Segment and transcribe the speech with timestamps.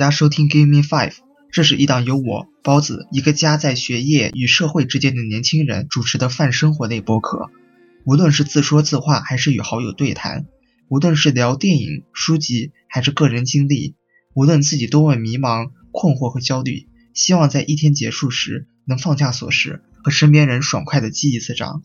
[0.00, 1.12] 大家收听 Give Me Five，
[1.52, 7.50] 这是一档由我包子一个夹在学业与社会之间的年轻人主持的泛生活类播客。
[8.06, 10.46] 无论是自说自话，还是与好友对谈；
[10.88, 13.94] 无论是聊电影、书籍，还是个人经历；
[14.32, 21.82] 无论自己多么迷茫、困惑和焦虑，希望在一天结束时能放下琐事，和身边人爽快的击一次掌。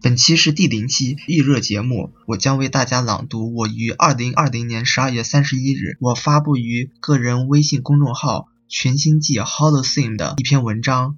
[0.00, 11.16] 本期是第零期预热节目，我将为大家朗读我于二零二零年十二月三十一日我发布于个人微信公众号“全新季 Holocene” 的一篇文章。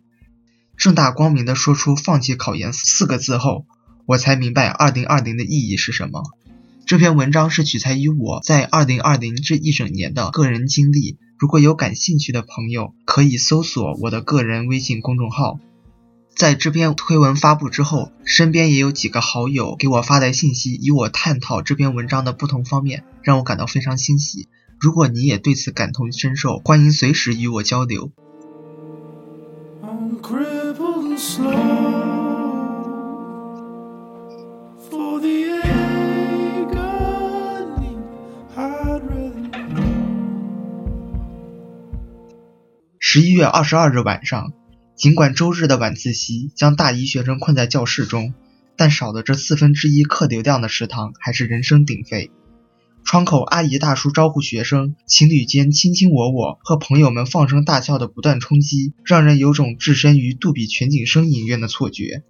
[0.79, 3.66] 正大光明地说出“放弃考研”四个字后，
[4.06, 6.23] 我才明白二零二零的意义是什么。
[6.86, 11.19] 这篇文章是取材于我在二零二零这一整年的个人经历。
[11.36, 15.61] 如果有感兴趣的朋友，可以搜索我的个人微信公众号。
[16.41, 24.48] 在这篇推文发布之后，身边也有几个好友给我发来信息，与我探讨这篇文章的不同方面，让我感到非常欣喜。
[24.80, 28.11] 如果你也对此感同身受，欢迎随时与我交流。
[42.98, 44.55] 十一月二十二日晚上。
[45.01, 48.34] 尽管周日的晚自习将大一学生困在教室中，
[48.77, 52.31] 但少了这四分之一客流量的食堂还是人声鼎沸。
[53.03, 62.23] 窗口阿姨大叔招呼学生，情侣间卿卿我我，和朋友们放声大笑的不断冲击，让人有种置身于杜比全景声影院的错觉。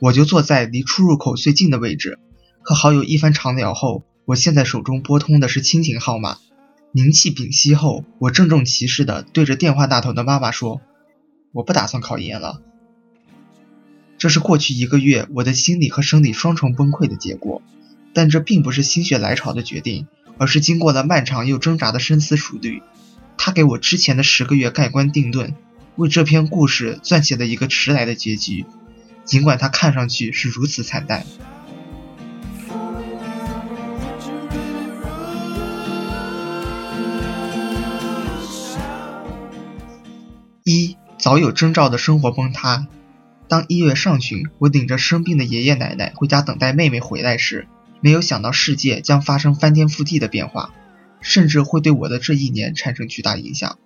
[0.00, 2.18] 我就坐在离出入口最近的位置，
[2.62, 6.38] 和好友一番长聊后，我现在手中拨通的是亲情号码。
[6.92, 10.80] 凝气屏息后，我郑重其事地对着电话那头的妈妈说。
[11.54, 12.60] 我不打算考研了，
[14.18, 17.62] 这是过去一个月我的心理和生理双重崩溃的结果。
[18.12, 20.06] 但这并不是心血来潮的决定，
[20.36, 22.82] 而是经过了漫长又挣扎的深思熟虑。
[23.36, 25.54] 他给我之前的十个月盖棺定论，
[25.96, 28.66] 为这篇故事撰写了一个迟来的结局，
[29.24, 31.24] 尽管它看上去是如此惨淡。
[41.24, 42.86] 早有征兆的生活崩塌。
[43.48, 47.66] 当一月上旬，我领着生病的爷爷奶奶回家等待妹妹回来时，
[48.02, 50.74] 没有想到世界将发生翻天覆地的变化，
[51.22, 53.78] 甚至会对我的这一年产生巨大影响。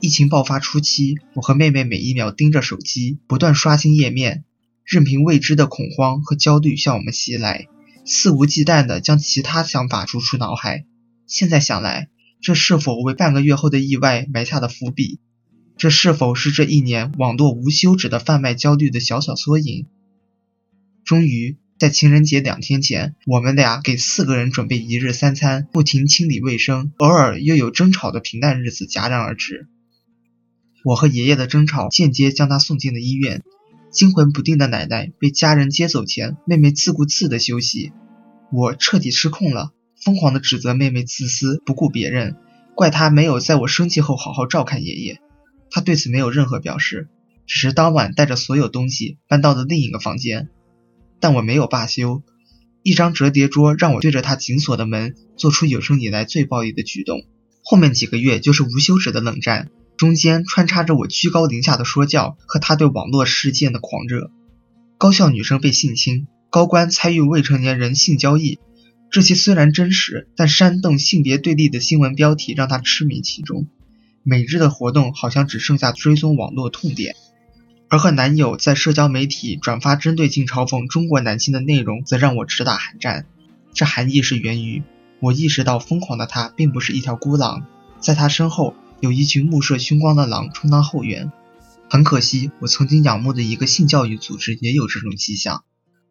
[0.00, 4.42] 疫情爆发初期，我和妹妹每一秒盯着手机，不断刷新页面，
[4.84, 7.68] 任凭未知的恐慌和焦虑向我们袭来，
[8.04, 10.84] 肆无忌惮地将其他想法逐出脑海。
[11.28, 12.08] 现在想来，
[12.42, 15.20] 这是否为半个月后的意外埋下了伏笔？
[15.76, 19.86] 这是否是这一年网络无休止的贩卖焦虑的小小缩影？
[21.04, 29.68] 终于在情人节两天前，我们俩给四个人准备一日三餐，不停清理卫生，偶尔又有争吵的平淡日子戛然而止。
[30.82, 33.42] 我和爷爷的争吵间接将他送进了医院。
[33.90, 37.92] 惊魂不定的奶奶被家人接走前，妹妹自顾自的休息。
[38.50, 39.72] 我彻底失控了，
[40.02, 42.36] 疯狂的指责妹妹自私，不顾别人，
[42.74, 45.20] 怪她没有在我生气后好好照看爷爷。
[45.70, 47.08] 他对此没有任何表示，
[47.46, 50.48] 只是当晚带着所有东西搬到了另一个房间。
[51.20, 52.22] 但我没有罢休，
[52.82, 57.22] 一张折叠桌让我对着他紧锁的门做出有生以来最暴力的举动。
[57.62, 64.30] 后面几个月就是无休止的冷战，中间穿插着我居高临下的说教和他对网络事件的狂热。
[64.98, 68.60] 高校女生被性侵，高官参与未成年人性交易，
[69.10, 73.66] 这些虽然真实，但煽动性别对立的新闻标题让他痴迷其中。
[74.28, 77.14] 每日的活动好像只剩下追踪网络痛点，
[77.88, 83.26] 而和男友在社交媒体转发针对性嘲讽中国男性的内容，则让我直打寒战。
[83.72, 84.82] 这含义是源于
[85.20, 87.68] 我意识到疯狂的他并不是一条孤狼，
[88.00, 91.30] 在他身后有一群目射凶光的狼充当后援。
[91.88, 95.62] 很可惜，我曾经仰慕的一个性教育组织也有这种迹象：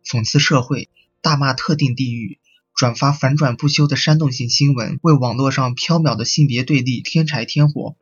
[0.06, 0.88] 讽刺社会，
[1.22, 2.40] 大骂特定地域。
[2.74, 7.98] 转发反转不休的煽动性新闻，为网络上缥缈的性别对立添柴添火。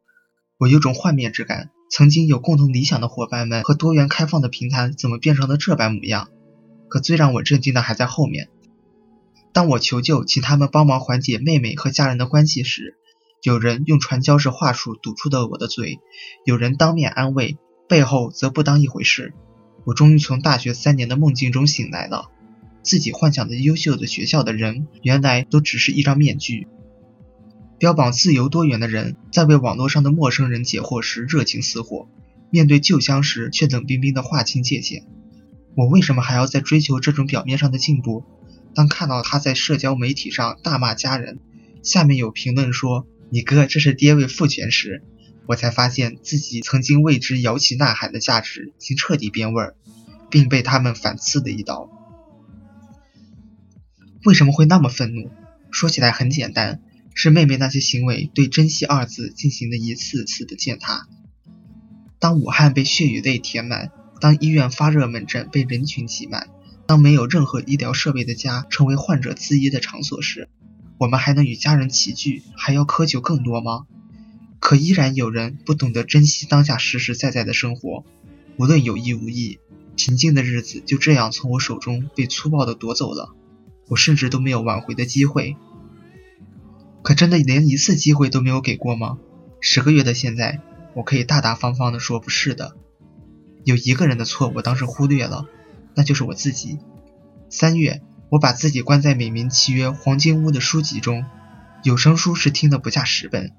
[0.60, 6.30] 我有种幻灭之感，曾经有共同理想的伙伴们和多元开放的平台，怎么变成了这般模样？
[6.90, 8.50] 可最让我震惊的还在后面。
[9.52, 12.96] 当我求救，请他们帮忙缓解妹妹和家人的关系时，
[13.42, 16.00] 有人用传教士话术堵住了我的嘴，
[16.46, 17.58] 有人当面安慰，
[17.90, 19.34] 背后则不当一回事。
[19.86, 22.30] 我终于从大学三年的梦境中醒来了，
[22.84, 26.68] 自己幻想的优秀的学校的人，原来都只是一张面具。
[27.84, 32.08] 标榜自由多元的人，在为网络上的陌生人解惑时热情似火，
[32.50, 35.06] 面对旧相识却冷冰冰的划清界限。
[35.76, 38.24] 我为什么还要在追求这种表面上的进步？
[38.74, 41.42] 当看到他在社交媒体上大骂家人，
[41.84, 45.04] 下面有评论说你哥这是爹位父权时，
[45.46, 49.76] 我才发现自己曾经为之摇旗呐喊的价值已经彻底变味儿，
[50.30, 51.90] 并被他们反刺的一刀。
[54.24, 55.30] 为什么会那么愤怒？
[55.70, 56.80] 说起来很简单，
[57.16, 61.08] 是妹妹那些行为对“珍惜”二字进行的一次次的践踏。
[62.20, 66.50] 当武汉被血与泪填满，当医院发热门诊被人群挤满，
[66.86, 70.48] 当没有任何医疗设备的家成为患者自医的场所时，
[70.98, 73.86] 我们还能与家人齐聚，还要苛求更多吗？
[74.60, 78.06] 可依然有人不懂得珍惜当下实实在在的生活，
[78.58, 79.60] 无论有意无意，
[79.98, 83.36] 平静的日子就这样从我手中被粗暴地夺走了。
[83.90, 85.58] 我甚至都没有挽回的机会，
[87.04, 89.18] 可真的连一次机会都没有给过吗？
[89.60, 90.62] 十个月的现在，
[90.96, 92.78] 我可以大大方方地说不是的。
[93.66, 95.46] 有一个人的错我当时忽略了，
[95.96, 96.80] 那就是我自己。
[97.50, 101.26] 三月，我把自己关在美名契约黄金屋的书籍中，
[101.84, 103.52] 有声书是听的不下十本，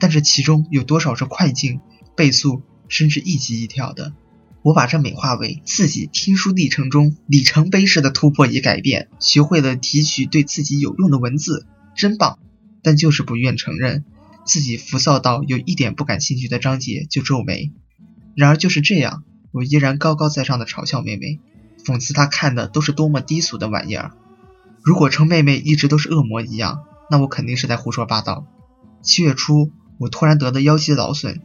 [0.00, 1.80] 但这其中有多少是快进、
[2.16, 4.14] 倍速，甚至一集一跳的？
[4.62, 12.38] 我把这美化为自己听书历程中里程碑式的突破与改变，学会了提取对自己有用的文字，真棒！
[12.86, 14.04] 但就是不愿承认，
[14.44, 17.72] 自己浮躁到有一点不感兴趣的章节就皱眉。
[18.36, 21.40] 然而就是这样，我依然高高在上的嘲笑妹妹，
[21.84, 24.12] 讽刺她看的都是多么低俗的玩意儿。
[24.84, 28.46] 如果称妹妹一直都是恶魔一样，那我肯定是在胡说八道。
[29.02, 31.40] 七月初，我突然得了腰肌劳损，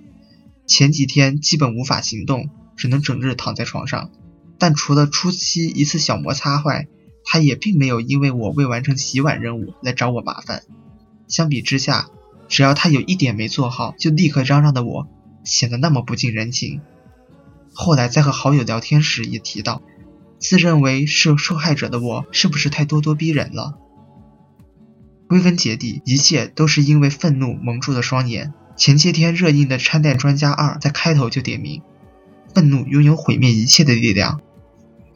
[0.67, 2.51] 前几天基本无法行动。
[2.77, 4.09] 只能整日躺在床上，
[4.57, 6.87] 但除了初期一次小摩擦坏，
[7.23, 10.63] 他也并没有因为我未完成洗碗任务来找我麻烦。
[11.31, 12.09] 相比之下，
[12.49, 15.07] 只要他有一点没做好，就立刻嚷嚷的我，
[15.45, 16.81] 显得那么不近人情。
[17.73, 19.81] 后来在和好友聊天时也提到，
[20.39, 23.79] 自认为是受害者的我，是不是太咄咄逼人了？
[25.29, 28.53] 归根结底，一切都是因为愤怒蒙住了双眼。
[28.75, 31.81] 前些天热映的《拆弹专家二》在开头就点名。
[32.53, 34.41] 愤怒拥有毁灭一切的力量，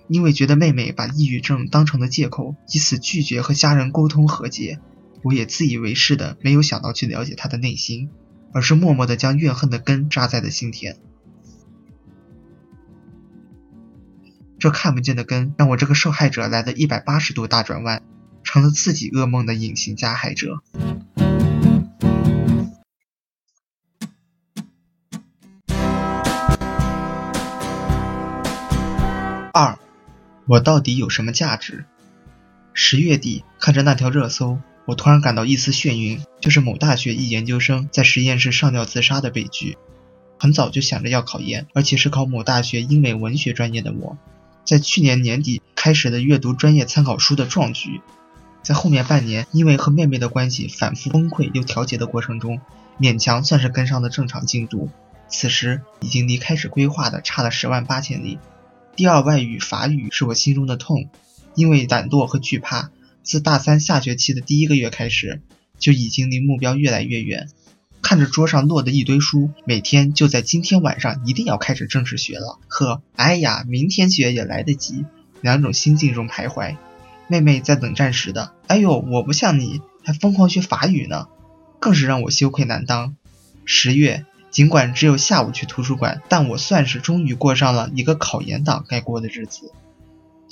[0.07, 4.79] 因为觉得妹妹把抑郁症当成了借口，以此拒绝和家人沟通和解，
[5.25, 8.11] 我也自以为是的没有想到去了解他的内心，
[8.53, 10.97] 而是默默的将怨恨的根扎在了心田。
[14.59, 18.03] 这看不见的根，让我这个受害者来了一百八十度大转弯，
[18.43, 20.61] 成了自己噩梦的隐形加害者。
[29.51, 29.79] 二，
[30.45, 31.85] 我到底有什么价值？
[32.75, 39.77] 十月底看着那条热搜，我突然感到一丝眩晕，就是某大学一研究生在实验室上吊自杀的悲剧。
[40.37, 44.17] 很早就想着要考研，而且是考某大学英美文学专业的我，
[44.63, 48.01] 在去年年底开始的阅读专业参考书的壮举，
[48.61, 52.59] 在后面半年因为和妹妹的关系反复崩溃又调节的过程中，
[52.99, 54.89] 勉强算是跟上了正常进度。
[55.27, 58.37] 此时已经离开始规划的差了十万八千里。
[58.95, 61.09] 第二外语法语是我心中的痛，
[61.55, 62.91] 因为懒惰和惧怕，
[63.25, 65.41] 自大三下学期的第一个月开始，
[65.79, 67.49] 就已经离目标越来越远。
[68.01, 75.03] 看着桌上落的一堆书，每天就在今天晚上一定要开始正式学了，和哎呀明天学也来得及
[75.41, 76.77] 两种心境中徘徊。
[77.27, 81.27] 妹妹在冷战时的哎呦我不像你还疯狂学法语呢，
[81.79, 83.17] 更是让我羞愧难当。
[83.65, 84.25] 十月。
[84.51, 89.73] 尽管只有下午去图书馆，但我算是终于过上了一个考研党该过的日子。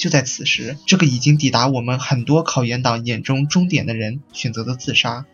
[0.04, 5.26] 就在此时，这个已经抵达我们很多考研党眼中终点的人选择了自杀，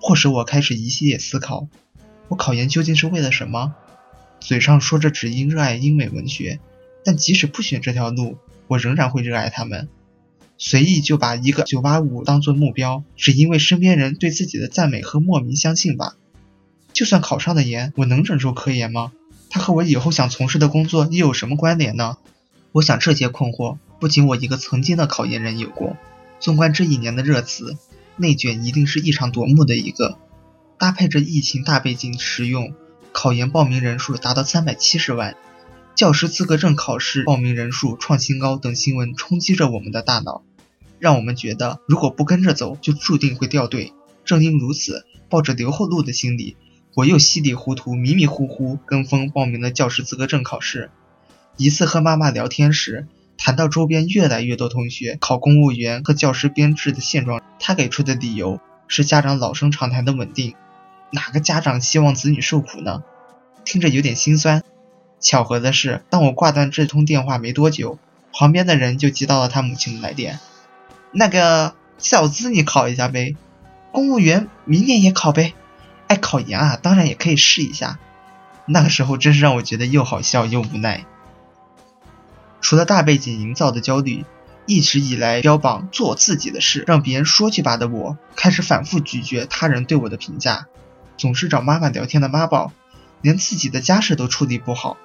[0.00, 1.66] 迫使我开始一系列思考：
[2.28, 3.74] 我考研究竟是为了什么？
[4.38, 6.60] 嘴上说着只因热爱英美文学，
[7.04, 8.38] 但即使不选这条路，
[8.68, 9.88] 我仍然会热爱他们。
[10.56, 16.14] 随意就把一个985当做目标，只因为身边人对自己的赞美和莫名相信吧。
[16.92, 19.10] 就算考上了研，我能忍受科研吗？
[19.50, 22.18] 它和我以后想从事的工作又有什么关联呢？
[22.70, 25.96] 我想这些困惑不仅我一个曾经的考研人有过。
[26.40, 27.76] 纵观这一年的热词，
[28.16, 30.18] 内卷一定是异常夺目的一个。
[30.76, 32.74] 搭配着疫情大背景使用，
[33.12, 35.36] 考研报名人数达到三百七十万，
[35.94, 40.42] 教师资格证考试报名人数创新高等新闻冲击着我们的大脑，
[40.98, 43.92] 让我们觉得如果不跟着走，就注定会掉队。
[44.24, 46.56] 正因如此，抱着留后路的心理。
[46.96, 50.90] 我又稀里糊涂、迷迷糊糊跟风报名了教师资格证考试。
[51.56, 53.06] 一次和妈妈聊天时，
[53.44, 60.54] 谈到周边越来越多同学考公务员和教师编制的现状，他给出的理由是家长老生常谈的稳定。
[61.10, 63.02] 哪个家长希望子女受苦呢？
[63.64, 64.62] 听着有点心酸。
[65.18, 67.98] 巧合的是，当我挂断这通电话没多久，
[68.32, 70.38] 旁边的人就接到了他母亲的来电
[71.10, 73.34] ：“那个小资，你考一下呗，
[73.90, 75.52] 公务员明年也考呗。”
[76.06, 77.98] 哎，考研啊，当然也可以试一下。
[78.66, 81.04] 那个时候真是让我觉得又好笑又无奈。
[82.62, 84.24] 除了大背景营造的焦虑，
[84.64, 90.68] 一直以来标榜做自己的事，让别人说去吧的我，开始反复咀嚼他人对我的评价，
[91.18, 92.72] 总是找妈妈聊天的妈宝，
[93.20, 94.96] 连自己的家事都处理不好。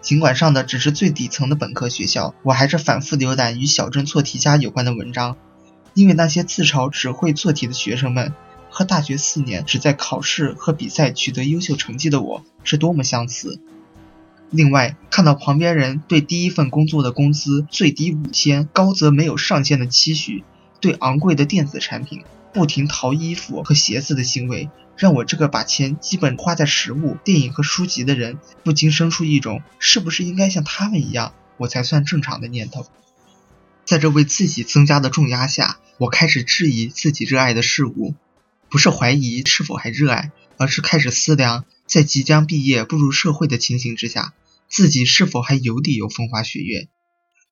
[0.00, 5.36] 尽管上的只是最底层的本科学校，我还是反复浏览与小镇错题家有关的文章，
[5.94, 8.32] 因为那些自嘲只会做题的学生们，
[8.70, 13.60] 和大学四年只在考试和比赛取得优秀成绩的我是多么相似。
[14.50, 20.44] 另外，看到旁边人对第一份工作的工资最低五千，高则没有上限的期许，
[20.80, 22.24] 对昂贵的电子产品
[22.54, 24.70] 不停淘衣服和鞋子的行为。
[24.96, 32.84] 让我这个把钱基本花在食物、电影和书籍的人，不禁生出一种是不是应该像他们一样，我才算正常的念头。
[33.84, 38.14] 在这为自己增加的重压下，我开始质疑自己热爱的事物，
[38.68, 44.34] 不是怀疑是否还热爱，而是开始思量，在即将毕业步入社会的情形之下，
[44.68, 46.86] 自己是否还有理由风花雪月。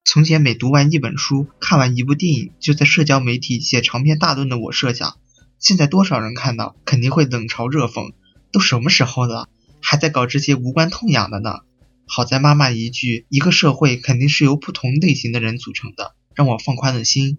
[0.05, 5.17] 从前每读完一本书、看完一部电影，就在社交媒体写长篇大论的我，设想。
[5.59, 8.13] 现在多少人看到肯定会冷嘲热讽，
[8.53, 9.49] 都什么时候了，
[9.81, 11.61] 还在搞这些无关痛痒的呢？
[12.07, 17.39] 好在妈妈一句“一个社会肯定是由不同类型的人组成的”，让我放宽了心。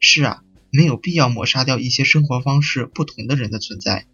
[0.00, 4.06] 是啊，没有必要抹杀掉一些生活方式不同的人的存在。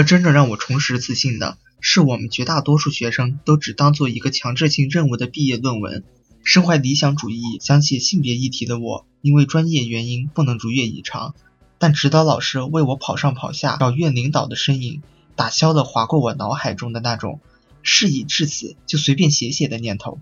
[0.00, 6.04] 而真正让我重拾自信的是，我们绝大多数学生都只当做一个强制性任务的毕业论文。
[6.42, 11.34] 身怀理想主义、想写性别议题的我，因为专业原因不能如愿以偿。
[11.76, 15.02] 但指导老师为我跑上跑下找院领导的身影，
[15.36, 17.38] 打消了划过我脑海中的那种
[17.82, 20.18] 事已至此就随便写写的念头。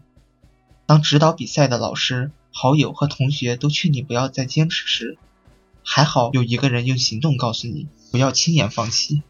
[0.87, 5.19] 当指导比赛的老师、好友和同学都劝你不要再坚持时，
[5.85, 9.23] 还好有一个人用行动告诉你不要轻言放弃。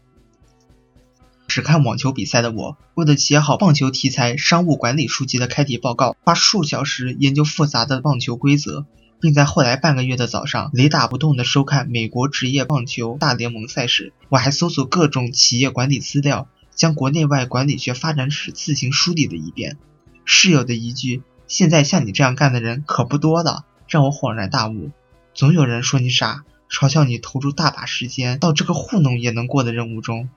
[1.49, 8.85] 只看网球比赛的我，为了写好棒球题材商务管理书籍的开题报告，花数小时研究复杂的棒球规则。
[9.21, 14.13] 并在后来半个月的早上，雷打不动地收看美国职业棒球大联盟赛事。
[14.29, 19.77] 我还搜索各种企业管理资料，将国内外管理学发展史自行梳理了一遍。
[20.23, 24.91] 室友的一句“现在像你这样干的人可不多了”，让我恍然大悟。
[25.33, 30.29] 总有人说你傻，嘲笑你投入大把时间到这个糊弄也能过的任务中。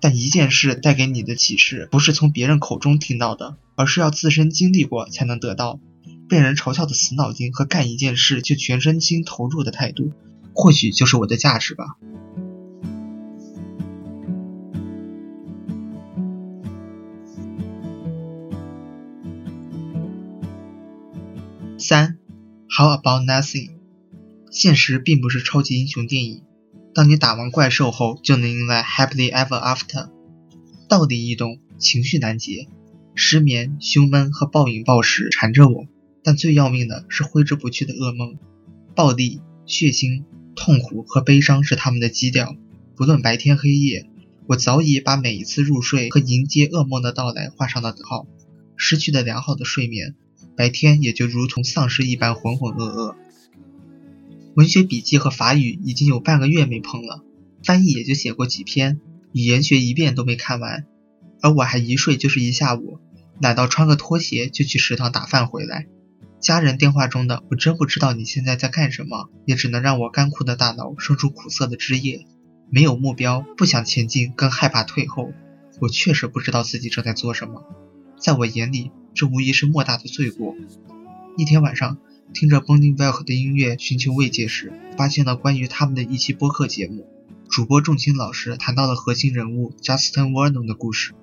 [0.00, 5.78] 但一件事带给你的启示，不是从别人口中听到的，而是要自身经历过才能得到。
[6.28, 10.12] 被人嘲笑的死脑筋和干一件事就全身心投入的态度，
[10.54, 11.96] 或许就是我的价值吧。
[21.76, 22.18] 三
[22.68, 23.70] ，How about nothing？
[24.52, 26.42] 现实并不是超级英雄电影，
[26.94, 30.10] 当你打完怪兽后就能迎来 happily ever after。
[30.88, 32.66] 道理易懂，情绪难解，
[33.14, 35.86] 失眠、胸闷和暴饮暴食缠着我。
[36.22, 38.36] 但最要命的是挥之不去的噩梦，
[38.94, 42.56] 暴力、血腥、痛苦和悲伤是他们的基调。
[42.96, 44.06] 不论白天黑夜，
[44.46, 48.26] 我早已把每一次入睡和迎接噩梦的到来画上了等号。
[48.76, 50.14] 失去了良好的睡眠，
[50.56, 53.14] 白天也就如同丧尸一般浑浑噩噩。
[54.54, 57.22] 文学笔记和法语已经有半个月没碰了，
[57.64, 59.00] 翻译也就写过几篇，
[59.32, 60.86] 语言学一遍都没看完。
[61.40, 62.98] 而我还一睡就是一下午，
[63.40, 65.86] 懒到穿个拖鞋就去食堂打饭回来。
[66.40, 72.26] 家人电话中的“我真不知道你现在在干什么”，也只能让我干枯的大脑生出苦涩的汁液。
[72.70, 75.32] 没有目标，不想前进，更害怕退后。
[75.80, 77.62] 我确实不知道自己正在做什么，
[78.18, 80.54] 在我眼里，这无疑是莫大的罪过。
[81.36, 81.98] 一天晚上，
[82.32, 87.06] 听着 b o n d i n g Welk 的音乐寻求慰藉时，发现了关于他们的一期播客节目。
[87.48, 91.14] 主播仲青老师谈到了核心人物 Justin Vernon 的故事。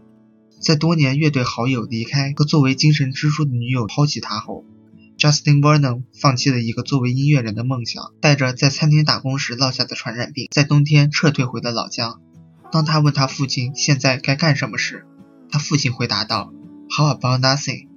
[0.60, 4.66] 在多年乐队好友离开和作为精神支柱的女友抛弃他后。
[5.18, 12.16] Justin Vernon 放弃了一个作为音乐人的梦想，带着在餐厅打工时落下的传染病，在冬天撤退回了老家。
[12.72, 15.06] 当他问他父亲现在该干什么时，
[15.50, 16.54] 他父亲回答道
[16.90, 17.88] ：“How about nothing？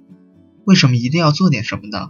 [0.63, 2.09] 为什么一定要做点什么呢？”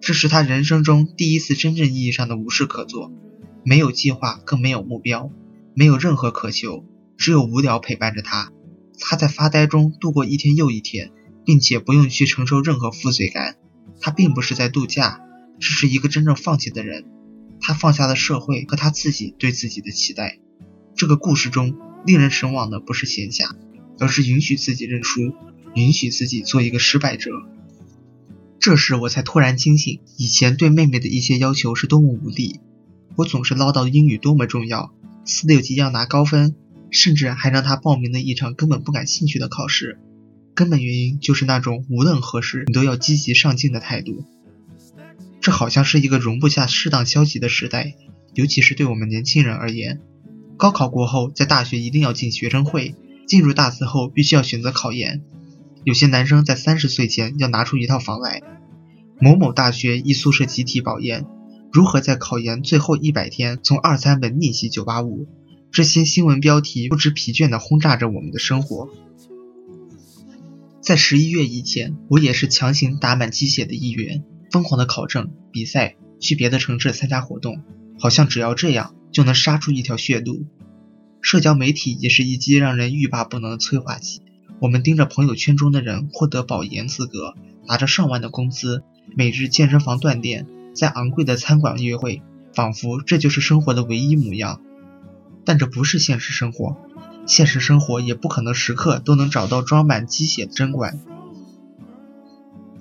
[0.00, 3.12] 这是他人生中第一次真正意义上的无事可做，
[3.64, 5.30] 没有计划，更没有目标，
[5.74, 6.84] 没有任何渴求，
[7.16, 8.50] 只有无聊陪伴着他。
[8.98, 11.10] 他在发呆中度过一天又一天，
[11.44, 13.56] 并且不用去承受任何负罪感。
[14.00, 15.20] 他并不是在度假，
[15.58, 17.04] 只是一个真正放弃的人。
[17.60, 20.38] 他放下了社会和他自己对自己的期待。
[20.96, 21.76] 这个故事中
[22.06, 23.50] 令人神往的不是闲暇，
[23.98, 25.34] 而是允许自己认输，
[25.74, 27.30] 允许自己做一个失败者。
[28.60, 32.60] 这时我才突然惊醒，以前对妹妹的一些要求是多么无力。
[33.16, 34.92] 我总是唠叨英语多么重要，
[35.24, 36.54] 四六级要拿高分，
[36.90, 39.98] 甚至还让她报名了一场根本不感兴趣的考试。
[40.54, 44.26] 根本原因就是那种无论何时你都要积极上进的态度。
[45.40, 47.94] 这好像是一个容不下适当消极的时代，
[48.34, 50.02] 尤其是对我们年轻人而言。
[50.58, 52.94] 高考过后，在大学一定要进学生会，
[53.26, 55.22] 进入大四后必须要选择考研。
[55.84, 58.42] 有些男生在三十岁前要拿出一套房来。
[59.20, 61.26] 某某大学一宿舍集体保研，
[61.72, 65.26] 如何在考研最后一百天从二三本逆袭九八五？
[65.70, 68.88] 这些新闻标题不知疲倦地轰炸着我们的生活。
[70.80, 77.62] 在十一月以前，我也是强行打满鸡血的一员，疯狂的考证、比赛，去别的城市参加活动，
[77.98, 80.46] 好像只要这样就能杀出一条血路。
[81.20, 84.22] 社交媒体也是一剂让人欲罢不能的催化剂。
[84.60, 87.34] 我们盯着朋友圈中的人获得保研资格，
[87.66, 88.82] 拿着上万的工资，
[89.16, 92.20] 每日健身房锻炼，在昂贵的餐馆约会，
[92.52, 94.60] 仿佛这就是生活的唯一模样。
[95.46, 96.76] 但这不是现实生活。
[97.26, 101.00] 现实生活也不可能时刻都能找到装满鸡血的针管。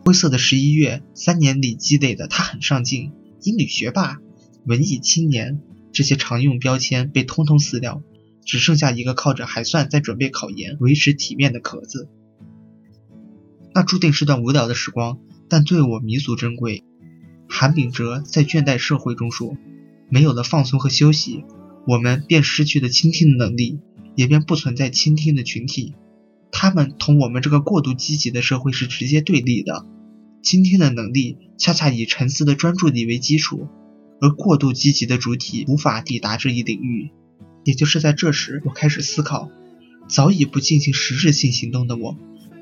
[0.04, 4.18] 灰色的十一月，三年里积累的他很上进，英语学霸，
[4.66, 5.62] 文艺青年，
[5.94, 8.02] 这些常用标签被通通撕掉，
[8.50, 12.10] 只剩下一个靠着还算在准备考研、维持体面的壳子。
[13.76, 16.84] 那注定是段无聊的时光，但对我弥足珍贵。
[17.48, 19.56] 韩炳哲在《倦怠社会》中说
[20.10, 21.44] ：“没有了放松和休息，
[21.86, 23.78] 我们便失去了倾听的能力。”
[24.16, 25.94] 也便不存在倾听的群体，
[26.52, 29.86] 他们同我们这个过度积极的社会是直接对立的。
[30.42, 33.68] 倾听的能力恰恰以沉思的专注力为基础，
[34.20, 37.12] 而过度积极的主体无法抵达这一领域。
[37.64, 39.50] 也就是在这时，我开始思考：
[40.08, 42.16] 早已不进行实质性行动的我，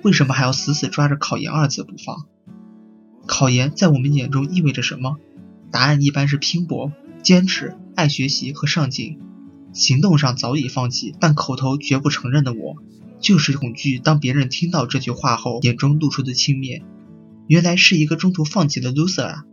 [0.04, 2.26] 为什么还要死死抓着考研二字不放？
[3.26, 5.18] 考研在我们眼中意味着什么？
[5.72, 9.20] 答案一般是拼搏、坚持、爱学习和上进。
[9.74, 12.78] 行动上早已放弃，但口头绝不承认的我，
[13.20, 16.82] 就是恐惧当别人听到这句话后眼中露出的轻蔑。
[17.48, 19.44] 原来是一个中途放弃的 loser 啊！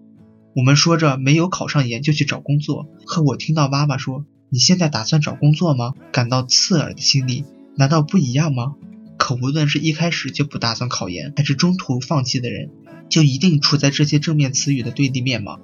[0.56, 5.94] 我们说着没有考上研就去找工作，和我听到妈妈说你现在打算找工作吗？
[6.12, 8.76] 感到刺耳的心理，难道不一样吗？
[9.18, 12.70] 可无论是一开始就不打算考研，还是中途放弃的人，
[13.08, 15.58] 就一定处在这些正面词语的对立面吗？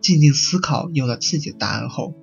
[0.00, 2.16] 静静思考，有了自己的答案后。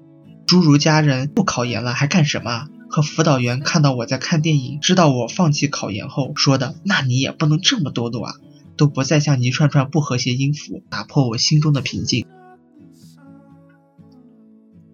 [0.45, 2.67] 诸如家人不考研了还干什么？
[2.89, 8.35] 和辅导员看到我在看电影，知道我放弃考研后说的“那你也不能这么堕落啊”，
[8.75, 12.25] 都不再像一串串不和谐音符打破我心中的平静。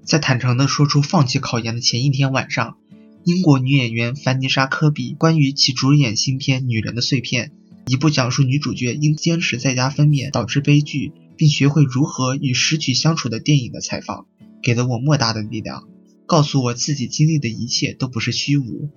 [0.10, 2.78] 在坦诚地说出放弃考研的前一天晚上，
[3.24, 7.50] 英国女演员凡妮莎·科比关于其主演新片《女人的碎片》，
[7.86, 14.26] 一部讲述女主角因坚持在家分娩导致悲剧，并学会如何与失去相处的电影的采访。
[14.63, 15.88] 给了我莫大的力量，
[16.26, 18.89] 告诉我自己经历的一切都不是虚无。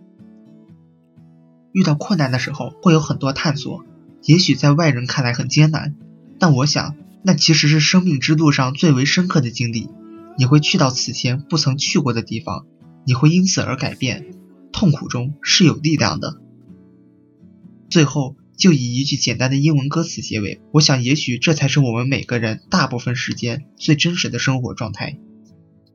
[1.72, 3.84] 遇到困难的时候会有很多探索，
[4.24, 5.94] 也许在外人看来很艰难，
[6.38, 9.90] 但我想那其实是生命之路上最为深刻的经历。
[10.38, 12.66] 你会去到此前不曾去过的地方，
[13.06, 14.34] 你会因此而改变。
[14.72, 16.40] 痛苦中是有力量的。
[17.90, 25.18] 最后就以一句简单的英文歌词结尾，我想也许这才是我们每个人大部分时间最真实的生活状态。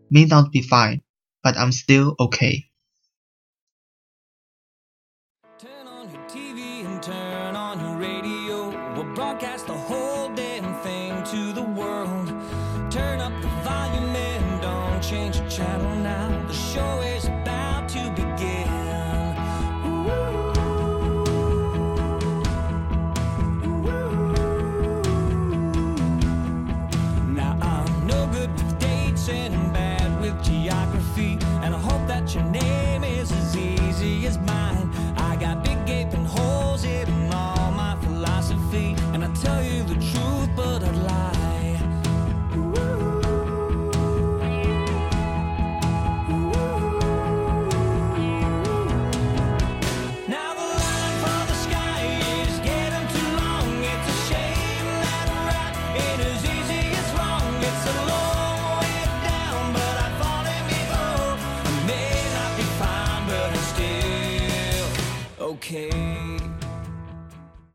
[0.10, 1.02] may not be fine,
[1.41, 2.65] but I'm still okay.